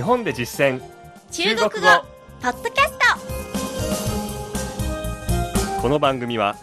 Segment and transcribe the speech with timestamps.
[0.00, 0.80] 日本で実践。
[1.30, 1.70] 中国語。
[2.40, 2.96] ポッドキャス
[5.82, 6.56] この番組は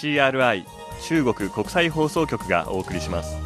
[0.00, 0.64] CRI
[1.06, 3.36] 中国国際放送局がお送りします。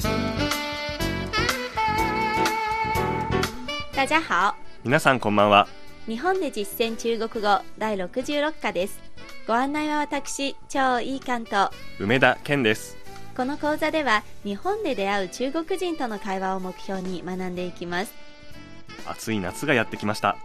[0.00, 0.08] ト
[3.94, 4.54] 大家好。
[4.84, 5.68] 皆さんこんばんは。
[6.06, 9.08] 日本で実践中国語第66課です。
[9.48, 12.97] ご案内は私超いい関東梅田健です
[13.38, 18.12] この講座では日本で出会う中国人との会話を目標に学んでいきます。
[19.06, 20.36] 暑い夏がやってきました。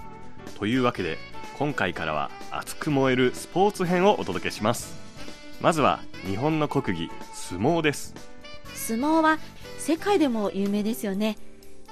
[0.60, 1.18] というわけで
[1.58, 4.94] 今回からは熱く燃えるスポーツ編をお届けします。
[5.60, 8.14] まずは日本の国技相撲です。
[8.76, 9.40] 相撲は
[9.80, 11.40] 世界でも有名ですよね。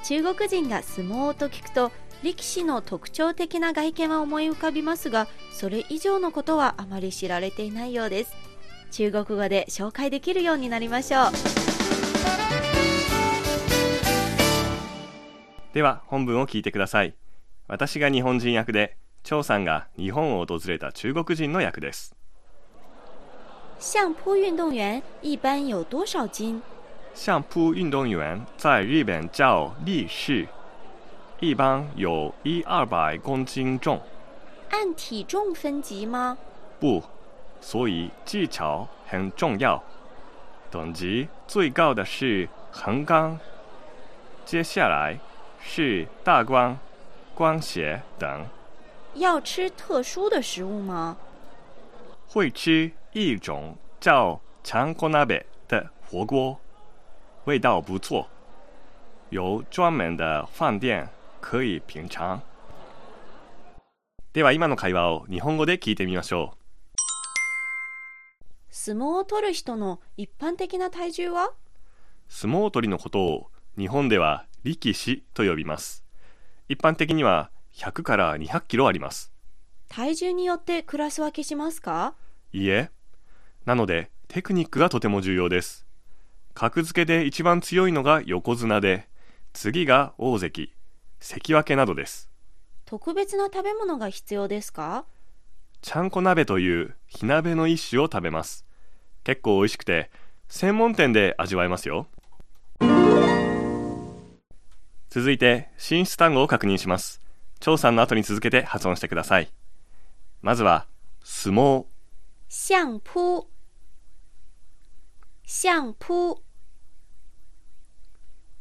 [0.04, 1.92] 中国人が相撲と聞くと
[2.22, 8.51] 力士の特徴的な外見は思い浮かびますがそれ以上のことはあまり知られていないようです
[8.92, 11.32] 中国語で紹介できるようになりましょう。
[15.74, 17.16] では本文を聞いてください。
[17.68, 22.14] 私が日本人役で張さんが日本を訪れた中国人の役です。
[23.80, 26.62] 相扑运動員一般有多少斤？
[27.14, 30.48] 相扑运动员在日本叫力士，
[31.40, 34.02] 一般有一二百公斤重。
[34.70, 36.38] 按体重分级吗？
[36.80, 37.02] 不，
[37.62, 39.82] 所以技巧很重要。
[40.70, 43.38] 等级最高的是横纲，
[44.46, 45.18] 接下来
[45.62, 46.78] 是大关、
[47.34, 48.46] 关斜等。
[49.14, 51.18] 要吃特殊的食物吗？
[52.28, 56.58] 会吃一种叫长锅鍋的火锅，
[57.44, 58.28] 味道不错，
[59.30, 61.10] 有专门的饭店
[61.42, 62.42] 可以品尝。
[64.34, 66.54] では今の会話を日本語で聞いてみましょ
[68.84, 71.50] 相撲を取る人の一般的な体重は？
[71.50, 71.54] う。
[72.30, 76.04] 相撲取りのことを日本では力士と呼びます。
[76.68, 79.32] 一般的には100から200キロあります。
[79.88, 82.16] 体重によってクラス分けしますか？
[82.54, 82.90] いいえ。
[83.68, 85.86] なのでテクニックがとても重要です。
[86.56, 89.08] 格付けで一番強いのが横綱で、
[89.54, 90.74] 次が大関、
[91.20, 92.32] 関脇などです。
[92.86, 95.06] 特別な食べ物が必要ですか？
[95.84, 98.66] ちゃんこ鍋という火鍋の一種を食べます。
[99.24, 100.10] 結構美味しくて、
[100.48, 102.08] 専門店で味わえますよ。
[105.10, 107.22] 続いて、進出単語を確認します。
[107.60, 109.52] 張さんの後に続けて発音してください。
[110.42, 110.88] まずは、
[111.24, 111.86] 相撲、
[112.50, 113.46] 相撲。
[115.46, 116.38] 相撲。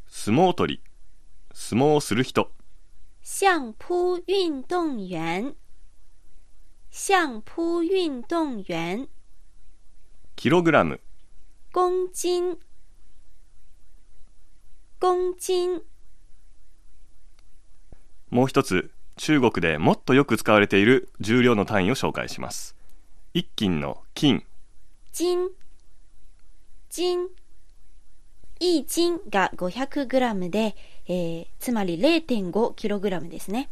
[0.07, 0.83] 相撲取り、
[1.53, 2.51] 相撲をする人、
[3.23, 5.55] 相撲運動員。
[6.89, 7.41] 相撲
[7.89, 9.09] 運動員
[10.35, 10.99] キログラム、
[11.71, 12.57] 公斤
[14.99, 15.81] 公斤
[18.29, 22.75] もう一つ、中国でもっとよく使われている重量の単位を紹介します。
[23.33, 24.43] 一斤の金、
[25.11, 25.49] 斤
[26.89, 27.27] 斤
[28.59, 30.75] いい斤が 500g で、
[31.07, 33.69] えーつまり 0.5kg ですね。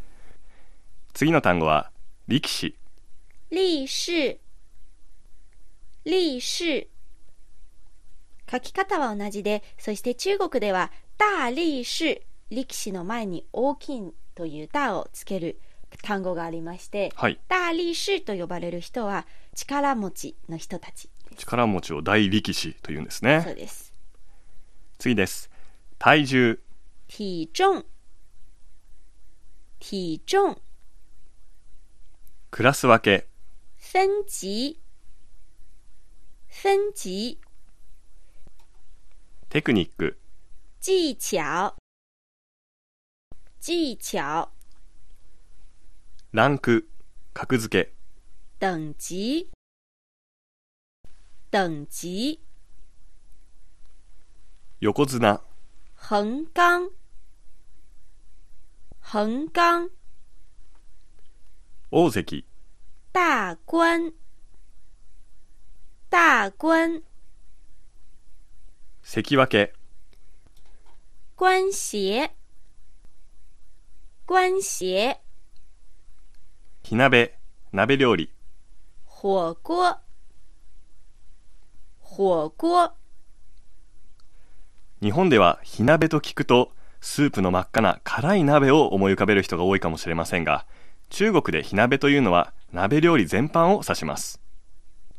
[1.13, 1.91] 次の単語は
[2.27, 2.75] 力士、
[3.49, 4.39] 力士
[6.05, 6.89] 力士。
[8.51, 12.21] 書き方は同じでそして中国では大力士。
[12.49, 15.59] 力士の前に大きいという大をつける
[16.01, 23.55] 単語がありましてはい、大力士と呼ばれる人は力持ちの人たち力持ちを大力士というんですそうね。
[23.55, 23.93] です。
[24.97, 25.49] 次です。
[25.97, 26.59] 体重、
[27.07, 27.85] 体重。
[29.79, 30.57] 体重。
[32.51, 33.27] クラス分け、
[33.93, 34.75] 分級
[36.49, 37.37] 分級
[39.49, 40.19] テクニック、
[40.81, 41.75] 技巧。
[43.61, 44.49] 技巧。
[46.33, 46.89] ランク、
[47.33, 47.93] 格付け、
[48.59, 49.49] 等级。
[51.51, 52.39] 等級
[54.81, 55.41] 横綱、
[55.95, 56.89] 横纲。
[59.01, 59.89] 横纲。
[61.91, 62.45] 大関、
[63.13, 64.13] 大官
[66.11, 67.03] 大官。
[69.03, 69.71] 関脇、
[71.37, 72.31] 官鞋
[74.25, 75.19] 官鞋
[76.81, 77.37] 火鍋、
[77.71, 78.31] 鍋料理、
[79.05, 79.99] 火锅
[82.01, 82.93] 火锅
[85.03, 86.71] 日本では火鍋と聞くと
[87.01, 90.65] スープの真っ赤な辛い鍋を思い浮かべる人が多いかもしれませんが
[91.09, 94.41] 中国で火鍋というのは鍋料理全般を指します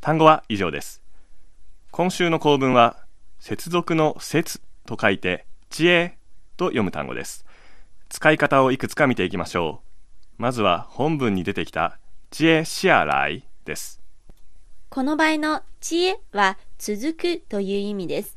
[0.00, 1.02] 単語は以上です
[1.91, 3.05] 今週の構文は
[3.38, 6.17] 接続の接と書いて知恵
[6.56, 7.47] と読む単語です。
[8.11, 9.81] 使い方をいくつか見ていきましょ
[10.38, 10.43] う。
[10.43, 11.99] まずは本文に出てきた
[12.31, 14.00] 知恵支払いです。
[14.91, 18.37] この場合の知恵は続くという意味です。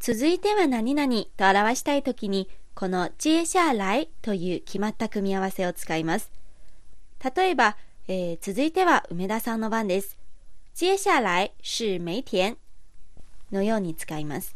[0.00, 6.32] 続いては何々と表したいときに、この接下来という決まった組み合わせを使います。
[7.36, 7.76] 例えば、
[8.08, 10.17] えー続いては梅田さんの番です。
[10.80, 12.56] 接下来是梅田
[13.50, 14.54] のように使います。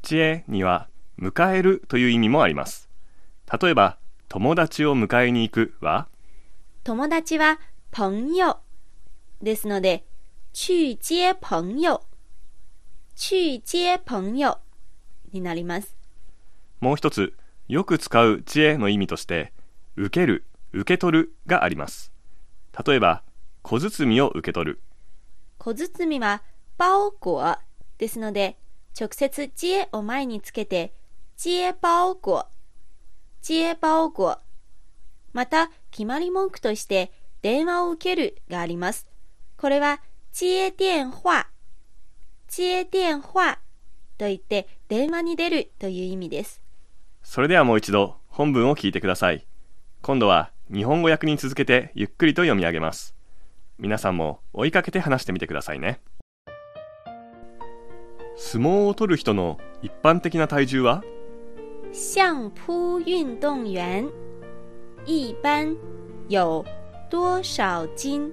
[0.00, 0.86] 知恵には
[1.18, 2.88] 迎えるという意味もあります。
[3.60, 3.98] 例えば、
[4.28, 6.06] 友達を迎えに行くは、
[6.84, 7.58] 友達は
[7.90, 8.58] 朋友
[9.42, 10.04] ですので、
[10.52, 12.00] 去接朋友、
[13.16, 14.58] 去接朋友
[15.32, 15.96] になります。
[16.78, 17.34] もう一つ、
[17.66, 19.52] よく使う知恵の意味として、
[19.96, 22.12] 受ける、受け取るがあります。
[22.86, 23.24] 例えば、
[23.62, 24.80] 小包を受け取る。
[25.58, 26.42] 小包は
[26.78, 27.58] 包裹
[27.98, 28.56] ですので、
[28.98, 30.92] 直接接を前につけて、
[31.36, 32.46] 接包裹、
[33.42, 34.40] 接包裹。
[35.32, 37.12] また、決まり文句として、
[37.42, 39.06] 電話を受けるがあります。
[39.56, 40.00] これは、
[40.32, 41.48] 接電話、
[42.48, 43.58] 接電話
[44.16, 46.62] と言って、電話に出るという意味です。
[47.22, 49.46] それではもう一度、本文を聞いてください。
[50.02, 53.17] 今度は、日本語訳に続けてゆっくりと読み上げます。
[53.80, 56.00] 皆さんも追いかけて話してみてくださいね。
[58.36, 61.04] 相撲を取る人の一般的な体重は？
[61.92, 64.10] 相扑运动员
[65.06, 65.76] 一般
[66.28, 66.64] 有
[67.08, 68.32] 多少斤？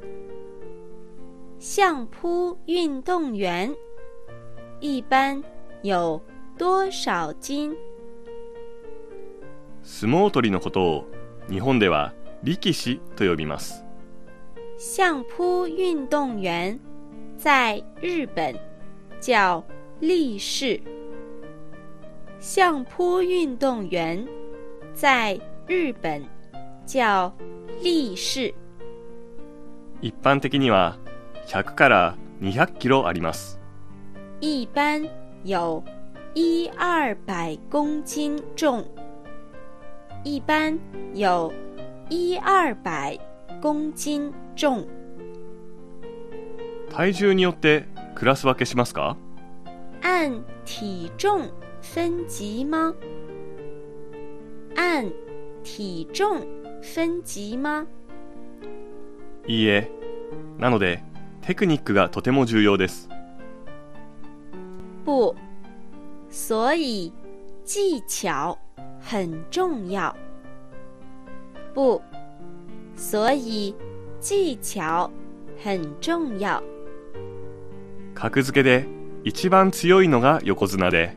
[1.60, 3.76] 相扑运动员
[4.82, 5.44] 一般
[5.84, 6.20] 有
[6.58, 7.76] 多少斤？
[9.84, 11.06] 相撲取りのことを
[11.52, 13.85] 日本では力士と呼びます。
[14.79, 16.79] 相扑运动员
[17.37, 18.55] 在日本
[19.21, 19.63] 叫
[20.01, 20.81] 力士。
[22.39, 24.27] 相扑运动员
[24.95, 26.25] 在日本
[26.87, 27.33] 叫
[27.83, 28.55] 力士。
[30.01, 30.97] 一般的には
[31.47, 33.59] 100から200キロあります。
[34.41, 35.07] 一般
[35.45, 35.83] 有
[36.33, 38.83] 一二百公斤重，
[40.25, 40.79] 一般
[41.13, 41.53] 有
[42.09, 43.19] 一二百
[43.61, 44.88] 公斤 重。
[46.90, 49.18] 体重によってクラス分けしますか？
[50.02, 52.96] 按体重分级吗？
[54.76, 55.12] 按
[55.64, 56.46] 体重
[56.82, 57.86] 分级吗？
[59.48, 59.92] いいえ。
[60.58, 61.04] なので、
[61.42, 63.10] テクニックがとても重要です。
[65.06, 65.36] 不，
[66.32, 67.12] 所以
[67.64, 68.58] 技巧
[69.02, 70.16] 很重要。
[71.76, 72.02] 不，
[72.96, 73.76] 所以
[74.26, 75.12] 技巧
[75.64, 76.64] 很重要。
[78.16, 78.88] 格付けで
[79.24, 81.16] 一番強いのが横綱で、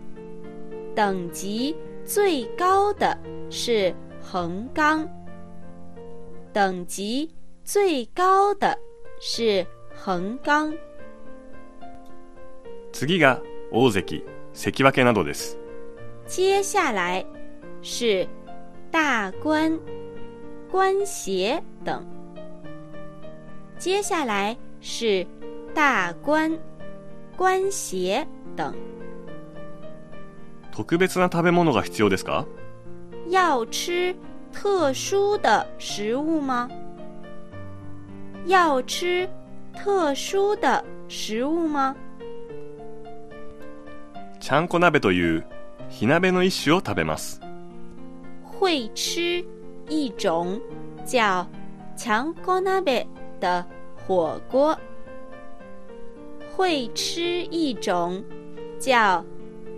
[0.95, 1.75] 等级
[2.05, 3.17] 最高的
[3.49, 3.95] 是
[4.31, 5.09] 横纲，
[6.53, 7.35] 等级
[7.65, 8.79] 最高的
[9.19, 9.67] 是
[10.05, 10.75] 横纲。
[12.93, 13.41] 次が
[13.73, 14.23] 大関、
[14.53, 15.59] 関脇などです。
[16.27, 17.25] 接下来
[17.81, 18.29] 是
[18.91, 19.81] 大关、
[20.71, 22.18] 关协等。
[23.79, 25.25] 接下来是
[25.73, 26.59] 大关、
[27.37, 28.27] 关协
[28.57, 28.75] 等。
[30.73, 32.45] 特別な食べ物が必要ですか？
[33.29, 34.17] 要吃
[34.53, 36.69] 特殊的食物吗？
[38.47, 39.29] 要吃
[39.73, 41.95] 特殊的食物吗？
[44.41, 45.47] ちゃんこ鍋という
[45.89, 47.41] 火鍋の一種を食べます。
[48.43, 49.45] 会吃
[49.89, 50.61] 一种
[51.07, 51.47] 叫
[51.97, 53.07] 强锅鍋
[53.39, 53.65] 的
[54.07, 54.79] 火锅。
[56.57, 58.23] 会吃一种
[58.81, 59.25] 叫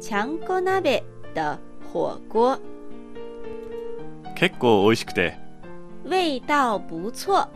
[0.00, 1.02] 强锅鍋
[1.34, 1.58] 的
[1.92, 2.58] 火锅，
[4.34, 5.34] 結構美味しくて、
[6.04, 7.48] 味道不错，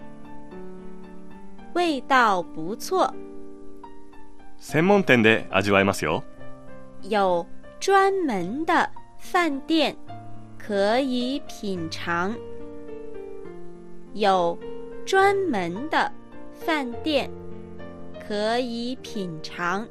[1.73, 3.15] 味道不错。
[4.59, 6.23] 専門店で味わえますよ。
[7.03, 7.47] 有
[7.81, 9.97] 专门的饭店
[10.59, 12.37] 可以品尝。
[14.13, 14.59] 有
[15.07, 16.13] 专门的
[16.65, 17.31] 饭店
[18.27, 19.87] 可以品尝。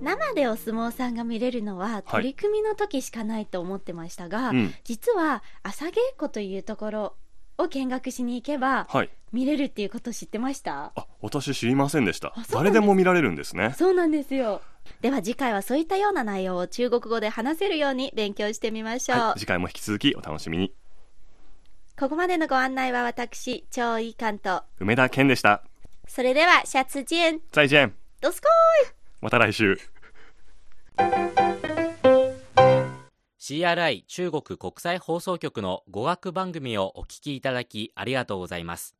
[0.00, 4.74] 生でお相撲さんが見れるのは取り組みの時しかないと思ってましたが、うん。
[4.84, 7.14] 実は朝稽古というところ
[7.58, 9.10] を見学しに行けばはい。
[9.30, 10.92] 見れるっていうこと知ってました？
[10.96, 12.32] あ、私知りませんでした。
[12.50, 13.74] 誰でも見られるんですね。
[13.76, 14.62] そうなんですよ。
[15.02, 19.18] では次回はそういったような内容を中国語で話せるように勉強してみましょう。
[19.18, 19.38] はい。
[19.40, 20.72] 次回も引き続きお楽しみに。
[21.98, 24.62] ここまでのご案内は私、超いい関と。
[24.78, 25.64] 梅田健でした。
[26.06, 27.40] それでは、下次見。
[27.52, 27.92] 再见。
[28.20, 29.76] どすこーいまた来週。
[33.40, 38.94] CRI 中国国際放送局の語学番組をお聞きいただきありがとうございます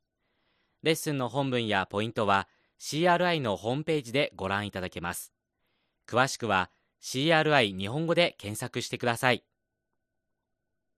[0.82, 2.48] レッスンの本文やポイントは
[2.80, 5.32] CRI のホームページでご覧いただけます
[6.08, 6.70] 詳しくは
[7.02, 9.44] CRI 日本語で検索してください